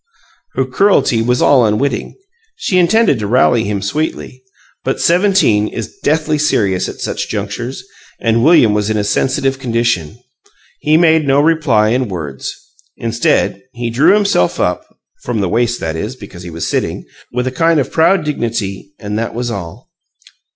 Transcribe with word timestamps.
Her 0.55 0.65
cruelty 0.65 1.21
was 1.21 1.43
all 1.43 1.63
unwitting; 1.63 2.15
she 2.55 2.79
intended 2.79 3.19
to 3.19 3.27
rally 3.27 3.65
him 3.65 3.83
sweetly. 3.83 4.41
But 4.83 4.99
seventeen 4.99 5.67
is 5.67 5.95
deathly 6.03 6.39
serious 6.39 6.89
at 6.89 6.95
such 6.99 7.29
junctures, 7.29 7.83
and 8.19 8.43
William 8.43 8.73
was 8.73 8.89
in 8.89 8.97
a 8.97 9.03
sensitive 9.03 9.59
condition. 9.59 10.17
He 10.79 10.97
made 10.97 11.27
no 11.27 11.39
reply 11.39 11.89
in 11.89 12.07
words. 12.09 12.51
Instead, 12.97 13.61
he 13.73 13.91
drew 13.91 14.15
himself 14.15 14.59
up 14.59 14.87
(from 15.21 15.39
the 15.39 15.47
waist, 15.49 15.79
that 15.81 15.95
is, 15.95 16.15
because 16.15 16.41
he 16.41 16.49
was 16.49 16.67
sitting) 16.67 17.05
with 17.31 17.45
a 17.45 17.51
kind 17.51 17.79
of 17.79 17.91
proud 17.91 18.25
dignity. 18.25 18.95
And 18.97 19.19
that 19.19 19.35
was 19.35 19.51
all. 19.51 19.91